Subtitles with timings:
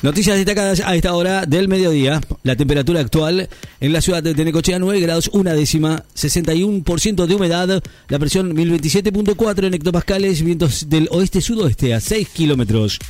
[0.00, 2.20] Noticias destacadas a esta hora del mediodía.
[2.44, 3.48] La temperatura actual
[3.80, 9.66] en la ciudad de Tenecochea 9 grados, una décima, 61% de humedad, la presión 1027.4
[9.66, 13.00] en hectopascales, vientos del oeste-sudoeste a 6 kilómetros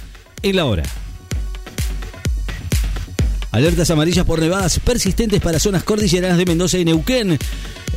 [0.42, 0.82] en la hora.
[3.50, 7.38] Alertas amarillas por nevadas persistentes para zonas cordilleranas de Mendoza y Neuquén.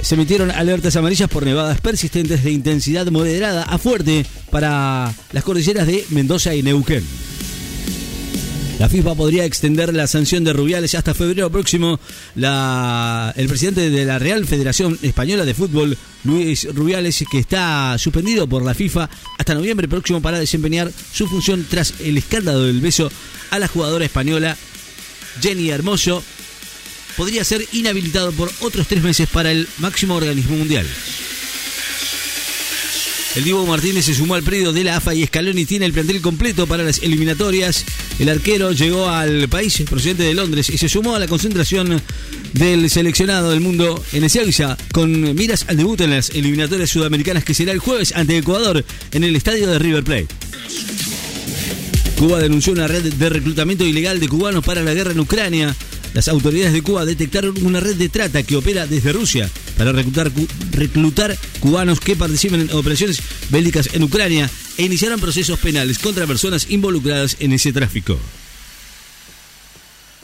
[0.01, 5.87] Se emitieron alertas amarillas por nevadas persistentes de intensidad moderada a fuerte para las cordilleras
[5.87, 7.05] de Mendoza y Neuquén.
[8.81, 11.99] La FIFA podría extender la sanción de Rubiales hasta febrero próximo.
[12.35, 18.65] El presidente de la Real Federación Española de Fútbol, Luis Rubiales, que está suspendido por
[18.65, 19.07] la FIFA
[19.37, 23.11] hasta noviembre próximo para desempeñar su función tras el escándalo del beso
[23.51, 24.57] a la jugadora española
[25.39, 26.23] Jenny Hermoso,
[27.15, 30.87] podría ser inhabilitado por otros tres meses para el máximo organismo mundial.
[33.33, 36.19] El Divo Martínez se sumó al predio de la AFA y Scaloni tiene el plantel
[36.19, 37.85] completo para las eliminatorias.
[38.19, 42.01] El arquero llegó al país procedente de Londres y se sumó a la concentración
[42.51, 47.53] del seleccionado del mundo en Ezeiza con miras al debut en las eliminatorias sudamericanas que
[47.53, 50.27] será el jueves ante Ecuador en el estadio de River Plate.
[52.17, 55.75] Cuba denunció una red de reclutamiento ilegal de cubanos para la guerra en Ucrania.
[56.13, 61.37] Las autoridades de Cuba detectaron una red de trata que opera desde Rusia para reclutar,
[61.59, 67.37] cubanos que participen en operaciones bélicas en Ucrania e iniciaron procesos penales contra personas involucradas
[67.39, 68.19] en ese tráfico.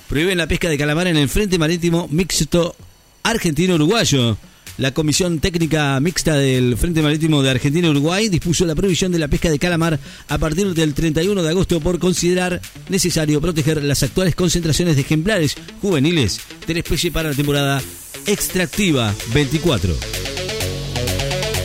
[0.09, 2.75] Prohíben la pesca de calamar en el Frente Marítimo Mixto
[3.23, 4.38] Argentino-Uruguayo.
[4.78, 9.17] La Comisión Técnica Mixta del Frente Marítimo de Argentina y Uruguay dispuso la prohibición de
[9.17, 14.03] la pesca de calamar a partir del 31 de agosto por considerar necesario proteger las
[14.03, 17.81] actuales concentraciones de ejemplares juveniles de la especie para la temporada
[18.28, 19.95] extractiva 24.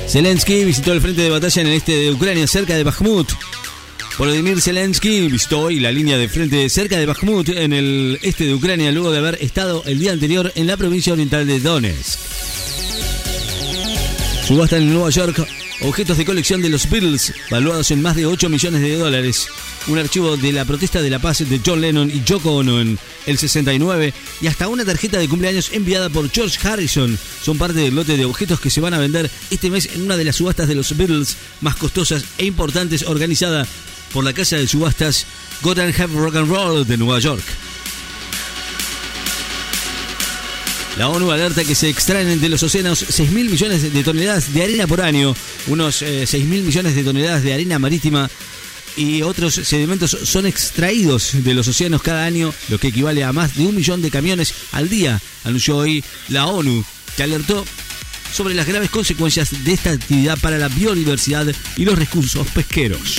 [0.08, 3.28] Zelensky visitó el frente de batalla en el este de Ucrania, cerca de Bakhmut.
[4.18, 8.54] Volodymyr Zelensky visitó hoy la línea de frente cerca de Bakhmut, en el este de
[8.54, 12.71] Ucrania, luego de haber estado el día anterior en la provincia oriental de Donetsk.
[14.46, 15.46] Subasta en Nueva York
[15.82, 19.48] objetos de colección de los Beatles, valuados en más de 8 millones de dólares.
[19.88, 22.98] Un archivo de la protesta de la paz de John Lennon y Yoko Ono en
[23.26, 27.18] el 69 y hasta una tarjeta de cumpleaños enviada por George Harrison.
[27.42, 30.16] Son parte del lote de objetos que se van a vender este mes en una
[30.16, 33.66] de las subastas de los Beatles más costosas e importantes organizada
[34.12, 35.26] por la casa de subastas
[35.62, 37.44] Gotham Have Rock and Roll de Nueva York.
[40.98, 44.86] La ONU alerta que se extraen de los océanos 6.000 millones de toneladas de arena
[44.86, 45.34] por año,
[45.66, 48.28] unos eh, 6.000 millones de toneladas de arena marítima
[48.96, 53.56] y otros sedimentos son extraídos de los océanos cada año, lo que equivale a más
[53.56, 56.84] de un millón de camiones al día, anunció hoy la ONU,
[57.16, 57.64] que alertó
[58.32, 63.16] sobre las graves consecuencias de esta actividad para la biodiversidad y los recursos pesqueros.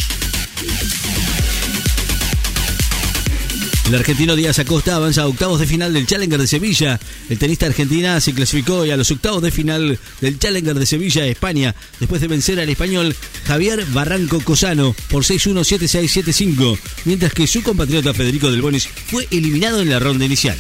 [3.86, 7.00] El argentino Díaz Acosta avanza a octavos de final del Challenger de Sevilla.
[7.30, 11.28] El tenista argentina se clasificó hoy a los octavos de final del Challenger de Sevilla,
[11.28, 13.14] España, después de vencer al español
[13.46, 19.28] Javier Barranco Cosano por 6-1, 7-6, 7-5, mientras que su compatriota Federico Del Bonis fue
[19.32, 20.58] eliminado en la ronda inicial.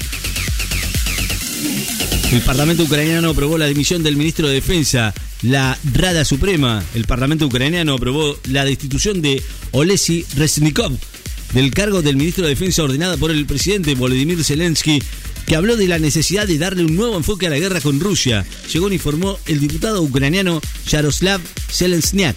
[2.31, 5.13] El Parlamento ucraniano aprobó la dimisión del ministro de Defensa.
[5.43, 9.41] La Rada Suprema, el Parlamento ucraniano aprobó la destitución de
[9.71, 10.97] Olesi Resnikov
[11.53, 15.01] del cargo del ministro de Defensa ordenada por el presidente Volodymyr Zelensky,
[15.45, 18.45] que habló de la necesidad de darle un nuevo enfoque a la guerra con Rusia,
[18.67, 22.35] según informó el diputado ucraniano Yaroslav Zelensnyak.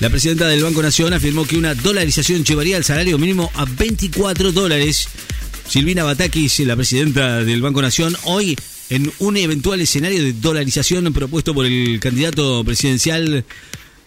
[0.00, 4.50] La presidenta del Banco Nación afirmó que una dolarización llevaría el salario mínimo a 24
[4.50, 5.08] dólares.
[5.68, 8.56] Silvina Batakis, la presidenta del Banco Nación, hoy
[8.90, 13.44] en un eventual escenario de dolarización propuesto por el candidato presidencial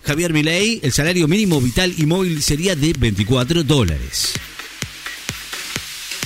[0.05, 4.33] Javier Milei, el salario mínimo vital y móvil sería de 24 dólares.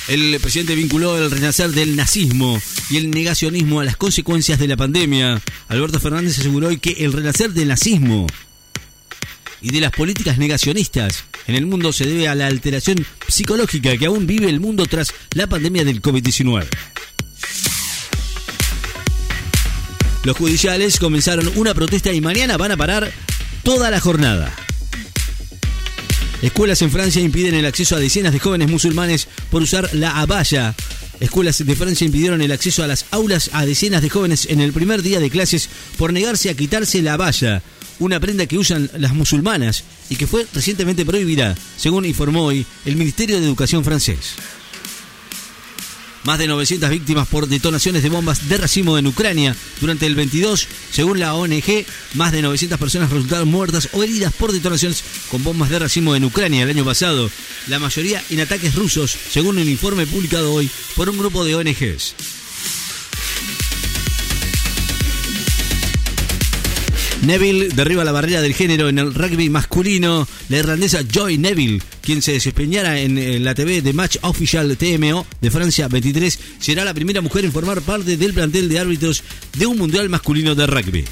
[0.09, 4.75] El presidente vinculó el renacer del nazismo y el negacionismo a las consecuencias de la
[4.75, 5.41] pandemia.
[5.69, 8.27] Alberto Fernández aseguró hoy que el renacer del nazismo
[9.61, 14.07] y de las políticas negacionistas en el mundo se debe a la alteración psicológica que
[14.07, 16.67] aún vive el mundo tras la pandemia del COVID-19.
[20.25, 23.11] Los judiciales comenzaron una protesta y mañana van a parar
[23.63, 24.53] toda la jornada.
[26.41, 30.73] Escuelas en Francia impiden el acceso a decenas de jóvenes musulmanes por usar la abaya.
[31.19, 34.71] Escuelas de Francia impidieron el acceso a las aulas a decenas de jóvenes en el
[34.71, 37.61] primer día de clases por negarse a quitarse la abaya,
[37.99, 42.95] una prenda que usan las musulmanas y que fue recientemente prohibida, según informó hoy el
[42.95, 44.35] Ministerio de Educación francés.
[46.23, 49.55] Más de 900 víctimas por detonaciones de bombas de racimo en Ucrania.
[49.81, 51.85] Durante el 22, según la ONG,
[52.15, 56.25] más de 900 personas resultaron muertas o heridas por detonaciones con bombas de racimo en
[56.25, 57.29] Ucrania el año pasado,
[57.67, 62.38] la mayoría en ataques rusos, según un informe publicado hoy por un grupo de ONGs.
[67.21, 70.27] Neville derriba la barrera del género en el rugby masculino.
[70.47, 75.51] La irlandesa Joy Neville, quien se desempeñara en, la TV de Match Official TMO de
[75.51, 79.23] Francia 23, será la primera mujer en formar parte del plantel de árbitros
[79.57, 81.05] de un mundial masculino de rugby.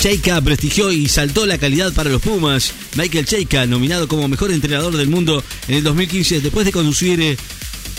[0.00, 2.72] Cheika prestigió y saltó la calidad para los Pumas.
[2.96, 7.36] Michael Cheika, nominado como mejor entrenador del mundo en el 2015, después de conducir eh,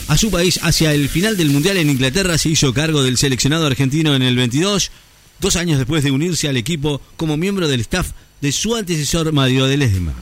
[0.10, 3.66] a su país hacia el final del Mundial en Inglaterra, se hizo cargo del seleccionado
[3.66, 4.92] argentino en el 22
[5.40, 9.66] dos años después de unirse al equipo como miembro del staff de su antecesor Mario
[9.68, 10.14] de.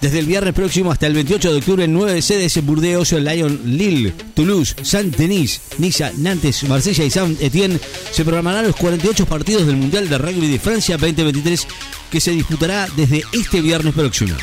[0.00, 3.60] Desde el viernes próximo hasta el 28 de octubre en nueve sedes en Burdeos, Lyon,
[3.64, 7.80] Lille, Toulouse, Saint-Denis, Niza, Nantes, Marsella y Saint-Étienne
[8.12, 11.66] se programarán los 48 partidos del Mundial de Rugby de Francia 2023
[12.08, 14.36] que se disputará desde este viernes próximo.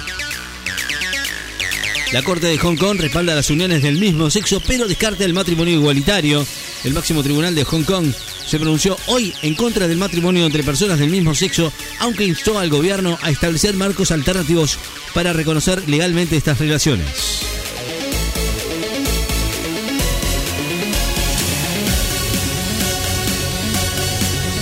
[2.14, 5.74] La Corte de Hong Kong respalda las uniones del mismo sexo, pero descarta el matrimonio
[5.74, 6.46] igualitario.
[6.84, 8.14] El máximo tribunal de Hong Kong
[8.46, 12.70] se pronunció hoy en contra del matrimonio entre personas del mismo sexo, aunque instó al
[12.70, 14.78] gobierno a establecer marcos alternativos
[15.16, 17.08] para reconocer legalmente estas relaciones.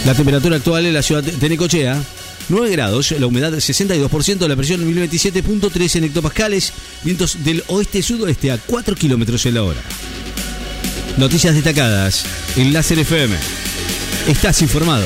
[0.05, 2.01] La temperatura actual en la ciudad de Necochea
[2.49, 6.73] 9 grados, la humedad 62%, la presión 1027.3 en hectopascales,
[7.03, 9.81] vientos del oeste-sudoeste a 4 kilómetros en la hora.
[11.17, 13.35] Noticias destacadas en Láser FM.
[14.27, 15.05] Estás informado.